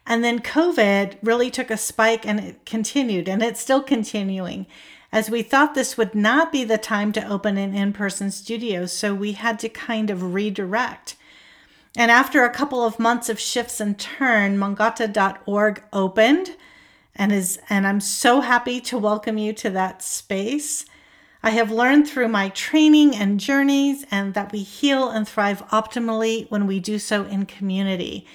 And 0.08 0.24
then 0.24 0.40
COVID 0.40 1.18
really 1.22 1.52
took 1.52 1.70
a 1.70 1.78
spike 1.78 2.25
and 2.25 2.40
it 2.40 2.66
continued, 2.66 3.30
and 3.30 3.44
it's 3.44 3.62
still 3.62 3.84
continuing 3.84 4.66
as 5.12 5.30
we 5.30 5.44
thought 5.44 5.75
this 5.75 5.96
would 5.96 6.16
not 6.16 6.52
be 6.52 6.63
the 6.63 6.80
time 6.80 7.12
to 7.12 7.28
open 7.28 7.58
an 7.58 7.75
in 7.75 7.94
person 7.94 8.32
studio. 8.32 8.88
So 8.88 9.13
we 9.13 9.34
had 9.34 9.60
to 9.60 9.70
kind 9.70 10.10
of 10.10 10.34
redirect. 10.34 11.16
And 11.96 12.10
after 12.10 12.44
a 12.44 12.50
couple 12.50 12.84
of 12.84 13.00
months 13.00 13.30
of 13.30 13.40
shifts 13.40 13.80
and 13.80 13.98
turn, 14.00 14.58
mongata.org 14.58 15.84
opened 15.94 16.56
and 17.16 17.32
is 17.32 17.60
and 17.70 17.86
I'm 17.86 18.00
so 18.00 18.42
happy 18.42 18.82
to 18.82 18.98
welcome 18.98 19.38
you 19.38 19.54
to 19.54 19.70
that 19.72 20.02
space. 20.02 20.86
I 21.44 21.52
have 21.52 21.72
learned 21.72 22.08
through 22.08 22.30
my 22.30 22.50
training 22.50 23.16
and 23.16 23.40
journeys 23.40 24.06
and 24.10 24.34
that 24.34 24.52
we 24.52 24.64
heal 24.64 25.10
and 25.10 25.28
thrive 25.28 25.62
optimally 25.68 26.50
when 26.50 26.66
we 26.66 26.80
do 26.80 26.98
so 26.98 27.26
in 27.26 27.46
community. 27.46 28.26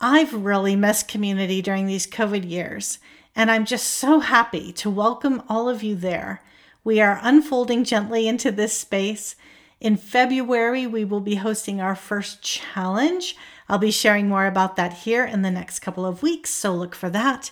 I've 0.00 0.32
really 0.32 0.74
missed 0.74 1.06
community 1.06 1.62
during 1.62 1.86
these 1.86 2.06
COVID 2.06 2.48
years, 2.48 2.98
and 3.34 3.50
I'm 3.50 3.64
just 3.64 3.86
so 3.86 4.20
happy 4.20 4.72
to 4.72 4.90
welcome 4.90 5.42
all 5.48 5.68
of 5.68 5.82
you 5.82 5.94
there. 5.94 6.42
We 6.82 7.00
are 7.00 7.20
unfolding 7.22 7.84
gently 7.84 8.26
into 8.26 8.50
this 8.50 8.76
space 8.76 9.36
in 9.80 9.96
February, 9.96 10.86
we 10.86 11.04
will 11.04 11.20
be 11.20 11.36
hosting 11.36 11.80
our 11.80 11.94
first 11.94 12.42
challenge. 12.42 13.36
I'll 13.68 13.78
be 13.78 13.90
sharing 13.90 14.28
more 14.28 14.46
about 14.46 14.76
that 14.76 14.92
here 14.92 15.24
in 15.24 15.42
the 15.42 15.50
next 15.50 15.80
couple 15.80 16.06
of 16.06 16.22
weeks, 16.22 16.50
so 16.50 16.74
look 16.74 16.94
for 16.94 17.10
that. 17.10 17.50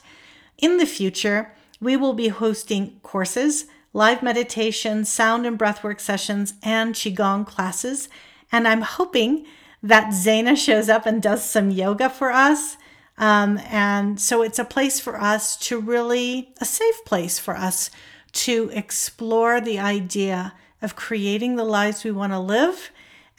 In 0.58 0.78
the 0.78 0.86
future, 0.86 1.52
we 1.80 1.96
will 1.96 2.14
be 2.14 2.28
hosting 2.28 2.98
courses, 3.02 3.66
live 3.92 4.22
meditation, 4.22 5.04
sound 5.04 5.46
and 5.46 5.58
breathwork 5.58 6.00
sessions, 6.00 6.54
and 6.62 6.94
Qigong 6.94 7.46
classes. 7.46 8.08
And 8.50 8.66
I'm 8.66 8.82
hoping 8.82 9.44
that 9.82 10.12
Zaina 10.12 10.56
shows 10.56 10.88
up 10.88 11.04
and 11.04 11.20
does 11.20 11.44
some 11.44 11.70
yoga 11.70 12.08
for 12.08 12.30
us. 12.30 12.78
Um, 13.18 13.58
and 13.70 14.18
so 14.18 14.42
it's 14.42 14.58
a 14.58 14.64
place 14.64 14.98
for 14.98 15.20
us 15.20 15.56
to 15.68 15.78
really, 15.78 16.54
a 16.60 16.64
safe 16.64 17.04
place 17.04 17.38
for 17.38 17.54
us 17.54 17.90
to 18.32 18.70
explore 18.72 19.60
the 19.60 19.78
idea 19.78 20.54
of 20.84 20.94
creating 20.94 21.56
the 21.56 21.64
lives 21.64 22.04
we 22.04 22.10
want 22.12 22.32
to 22.32 22.38
live 22.38 22.90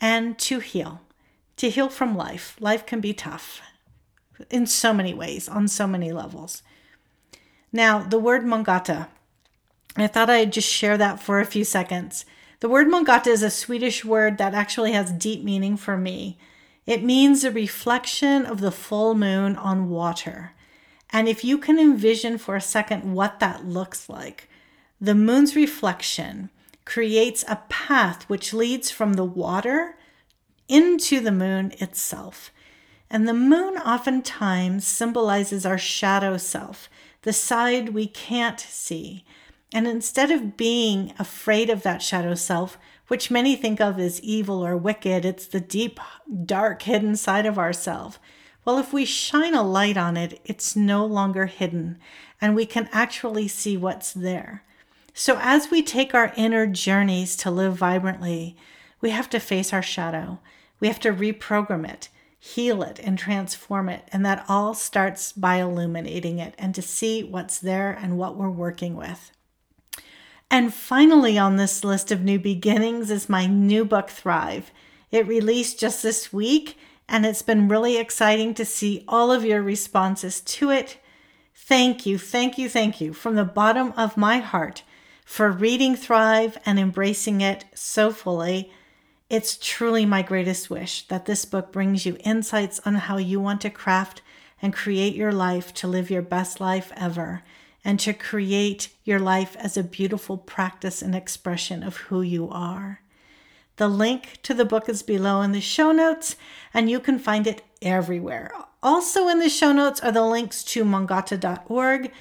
and 0.01 0.37
to 0.39 0.59
heal, 0.59 1.01
to 1.57 1.69
heal 1.69 1.87
from 1.87 2.17
life. 2.17 2.57
Life 2.59 2.85
can 2.85 2.99
be 2.99 3.13
tough 3.13 3.61
in 4.49 4.65
so 4.65 4.93
many 4.93 5.13
ways, 5.13 5.47
on 5.47 5.67
so 5.67 5.87
many 5.87 6.11
levels. 6.11 6.63
Now, 7.71 7.99
the 7.99 8.19
word 8.19 8.45
Mongata, 8.45 9.07
I 9.95 10.07
thought 10.07 10.29
I'd 10.29 10.51
just 10.51 10.67
share 10.67 10.97
that 10.97 11.21
for 11.21 11.39
a 11.39 11.45
few 11.45 11.63
seconds. 11.63 12.25
The 12.59 12.69
word 12.69 12.89
Mongata 12.89 13.29
is 13.29 13.43
a 13.43 13.49
Swedish 13.49 14.03
word 14.03 14.37
that 14.39 14.53
actually 14.53 14.93
has 14.93 15.11
deep 15.11 15.43
meaning 15.43 15.77
for 15.77 15.97
me. 15.97 16.37
It 16.85 17.03
means 17.03 17.43
a 17.43 17.51
reflection 17.51 18.45
of 18.45 18.59
the 18.59 18.71
full 18.71 19.15
moon 19.15 19.55
on 19.55 19.89
water. 19.89 20.53
And 21.11 21.29
if 21.29 21.43
you 21.43 21.57
can 21.57 21.79
envision 21.79 22.37
for 22.37 22.55
a 22.55 22.61
second 22.61 23.13
what 23.13 23.39
that 23.39 23.65
looks 23.65 24.09
like, 24.09 24.49
the 24.99 25.15
moon's 25.15 25.55
reflection 25.55 26.49
creates 26.85 27.43
a 27.47 27.61
path 27.67 28.23
which 28.29 28.53
leads 28.53 28.91
from 28.91 29.13
the 29.13 29.25
water 29.25 29.98
into 30.67 31.19
the 31.19 31.31
moon 31.31 31.74
itself. 31.79 32.51
And 33.09 33.27
the 33.27 33.33
moon 33.33 33.77
oftentimes 33.77 34.85
symbolizes 34.87 35.65
our 35.65 35.77
shadow 35.77 36.37
self, 36.37 36.89
the 37.24 37.33
side 37.33 37.89
we 37.89 38.07
can't 38.07 38.59
see. 38.59 39.25
And 39.74 39.87
instead 39.87 40.31
of 40.31 40.57
being 40.57 41.13
afraid 41.19 41.69
of 41.69 41.83
that 41.83 42.01
shadow 42.01 42.35
self, 42.35 42.77
which 43.07 43.29
many 43.29 43.55
think 43.55 43.79
of 43.79 44.00
as 44.00 44.21
evil 44.21 44.65
or 44.65 44.75
wicked, 44.75 45.25
it's 45.25 45.45
the 45.45 45.59
deep, 45.59 46.00
dark, 46.45 46.83
hidden 46.83 47.15
side 47.15 47.45
of 47.45 47.59
ourself. 47.59 48.19
Well, 48.63 48.79
if 48.79 48.91
we 48.91 49.05
shine 49.05 49.53
a 49.53 49.61
light 49.61 49.98
on 49.98 50.17
it, 50.17 50.41
it's 50.43 50.75
no 50.75 51.05
longer 51.05 51.45
hidden, 51.45 52.00
and 52.41 52.55
we 52.55 52.65
can 52.65 52.89
actually 52.91 53.48
see 53.48 53.77
what's 53.77 54.11
there. 54.11 54.63
So, 55.17 55.39
as 55.41 55.71
we 55.71 55.81
take 55.81 56.13
our 56.13 56.33
inner 56.35 56.67
journeys 56.67 57.37
to 57.37 57.49
live 57.49 57.77
vibrantly, 57.77 58.57
we 58.99 59.11
have 59.11 59.29
to 59.29 59.39
face 59.39 59.71
our 59.71 59.81
shadow. 59.81 60.39
We 60.81 60.89
have 60.89 60.99
to 60.99 61.13
reprogram 61.13 61.89
it, 61.89 62.09
heal 62.37 62.83
it, 62.83 62.99
and 63.01 63.17
transform 63.17 63.87
it. 63.87 64.09
And 64.11 64.25
that 64.25 64.43
all 64.49 64.73
starts 64.73 65.31
by 65.31 65.61
illuminating 65.61 66.39
it 66.39 66.53
and 66.57 66.75
to 66.75 66.81
see 66.81 67.23
what's 67.23 67.59
there 67.59 67.93
and 67.93 68.17
what 68.17 68.35
we're 68.35 68.49
working 68.49 68.97
with. 68.97 69.31
And 70.51 70.73
finally, 70.73 71.37
on 71.37 71.55
this 71.55 71.85
list 71.85 72.11
of 72.11 72.21
new 72.21 72.37
beginnings 72.37 73.09
is 73.09 73.29
my 73.29 73.45
new 73.45 73.85
book, 73.85 74.09
Thrive. 74.09 74.69
It 75.11 75.29
released 75.29 75.79
just 75.79 76.03
this 76.03 76.33
week, 76.33 76.77
and 77.07 77.25
it's 77.25 77.41
been 77.41 77.69
really 77.69 77.95
exciting 77.95 78.53
to 78.55 78.65
see 78.65 79.05
all 79.07 79.31
of 79.31 79.45
your 79.45 79.61
responses 79.61 80.41
to 80.41 80.71
it. 80.71 80.97
Thank 81.55 82.05
you, 82.05 82.17
thank 82.17 82.57
you, 82.57 82.67
thank 82.67 82.99
you 82.99 83.13
from 83.13 83.35
the 83.35 83.45
bottom 83.45 83.93
of 83.95 84.17
my 84.17 84.39
heart 84.39 84.83
for 85.25 85.51
reading 85.51 85.96
Thrive 85.96 86.57
and 86.66 86.79
embracing 86.79 87.42
it 87.42 87.66
so 87.74 88.11
fully. 88.11 88.72
It's 89.29 89.57
truly 89.59 90.05
my 90.05 90.22
greatest 90.22 90.70
wish 90.70 91.07
that 91.07 91.25
this 91.25 91.44
book 91.44 91.74
brings 91.74 92.05
you 92.05 92.16
insights 92.24 92.79
on 92.85 92.94
how 92.96 93.18
you 93.18 93.40
want 93.42 93.59
to 93.61 93.72
craft 93.72 94.22
and 94.61 94.72
create 94.72 95.16
your 95.16 95.33
life 95.33 95.74
to 95.74 95.88
live 95.88 96.11
your 96.11 96.22
best 96.22 96.61
life 96.61 96.94
ever 96.96 97.44
and 97.83 98.00
to 98.00 98.14
create 98.14 98.90
your 99.03 99.20
life 99.20 99.55
as 99.57 99.75
a 99.75 99.83
beautiful 99.83 100.38
practice 100.38 101.01
and 101.01 101.16
expression 101.16 101.83
of 101.83 101.98
who 101.98 102.22
you 102.22 102.48
are. 102.50 103.01
The 103.77 103.88
link 103.88 104.40
to 104.44 104.53
the 104.53 104.64
book 104.64 104.88
is 104.88 105.03
below 105.03 105.42
in 105.42 105.51
the 105.51 105.59
show 105.59 105.92
notes, 105.92 106.35
and 106.74 106.90
you 106.90 107.00
can 107.00 107.20
find 107.20 107.46
it 107.46 107.61
everywhere. 107.81 108.51
Also, 108.81 109.27
in 109.27 109.40
the 109.40 109.50
show 109.50 109.72
notes 109.74 110.00
are 110.00 110.11
the 110.11 110.24
links 110.24 110.64
to 110.64 110.85
mongata.org 110.85 112.11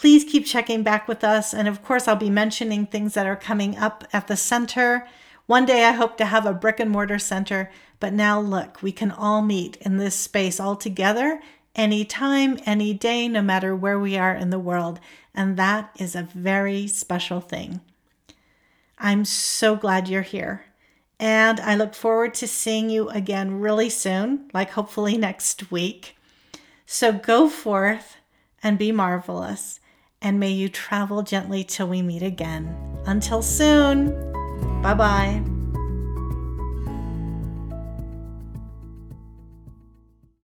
Please 0.00 0.24
keep 0.24 0.46
checking 0.46 0.82
back 0.82 1.06
with 1.06 1.22
us. 1.22 1.52
And 1.52 1.68
of 1.68 1.84
course, 1.84 2.08
I'll 2.08 2.16
be 2.16 2.30
mentioning 2.30 2.86
things 2.86 3.12
that 3.12 3.26
are 3.26 3.36
coming 3.36 3.76
up 3.76 4.02
at 4.14 4.28
the 4.28 4.36
center. 4.36 5.06
One 5.44 5.66
day 5.66 5.84
I 5.84 5.92
hope 5.92 6.16
to 6.16 6.24
have 6.24 6.46
a 6.46 6.54
brick 6.54 6.80
and 6.80 6.90
mortar 6.90 7.18
center, 7.18 7.70
but 7.98 8.14
now 8.14 8.40
look, 8.40 8.80
we 8.80 8.92
can 8.92 9.10
all 9.10 9.42
meet 9.42 9.76
in 9.82 9.98
this 9.98 10.14
space 10.14 10.58
all 10.58 10.74
together, 10.74 11.42
anytime, 11.74 12.58
any 12.64 12.94
day, 12.94 13.28
no 13.28 13.42
matter 13.42 13.76
where 13.76 13.98
we 13.98 14.16
are 14.16 14.34
in 14.34 14.48
the 14.48 14.58
world. 14.58 15.00
And 15.34 15.58
that 15.58 15.90
is 15.98 16.16
a 16.16 16.22
very 16.34 16.86
special 16.86 17.42
thing. 17.42 17.82
I'm 18.98 19.26
so 19.26 19.76
glad 19.76 20.08
you're 20.08 20.22
here. 20.22 20.64
And 21.18 21.60
I 21.60 21.76
look 21.76 21.92
forward 21.92 22.32
to 22.34 22.48
seeing 22.48 22.88
you 22.88 23.10
again 23.10 23.60
really 23.60 23.90
soon, 23.90 24.48
like 24.54 24.70
hopefully 24.70 25.18
next 25.18 25.70
week. 25.70 26.16
So 26.86 27.12
go 27.12 27.50
forth 27.50 28.16
and 28.62 28.78
be 28.78 28.92
marvelous. 28.92 29.78
And 30.22 30.38
may 30.38 30.50
you 30.50 30.68
travel 30.68 31.22
gently 31.22 31.64
till 31.64 31.88
we 31.88 32.02
meet 32.02 32.22
again. 32.22 32.76
Until 33.06 33.42
soon, 33.42 34.10
bye 34.82 34.94
bye. 34.94 35.42